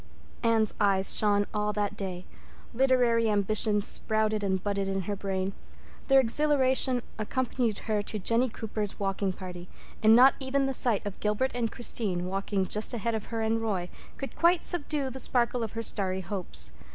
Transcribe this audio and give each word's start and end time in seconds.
Anne's 0.41 0.73
eyes 0.81 1.15
shone 1.15 1.45
all 1.53 1.71
that 1.71 1.95
day; 1.95 2.25
literary 2.73 3.29
ambitions 3.29 3.85
sprouted 3.85 4.43
and 4.43 4.63
budded 4.63 4.87
in 4.87 5.01
her 5.01 5.15
brain; 5.15 5.53
their 6.07 6.19
exhilaration 6.19 7.03
accompanied 7.19 7.77
her 7.87 8.01
to 8.01 8.17
Jennie 8.17 8.49
Cooper's 8.49 8.99
walking 8.99 9.31
party, 9.31 9.69
and 10.01 10.15
not 10.15 10.33
even 10.39 10.65
the 10.65 10.73
sight 10.73 11.05
of 11.05 11.19
Gilbert 11.19 11.51
and 11.53 11.71
Christine, 11.71 12.25
walking 12.25 12.65
just 12.65 12.95
ahead 12.95 13.13
of 13.13 13.25
her 13.25 13.43
and 13.43 13.61
Roy, 13.61 13.91
could 14.17 14.35
quite 14.35 14.63
subdue 14.63 15.11
the 15.11 15.19
sparkle 15.19 15.61
of 15.61 15.73
her 15.73 15.83
starry 15.83 16.21
hopes. 16.21 16.71